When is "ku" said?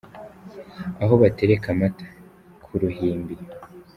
2.63-2.71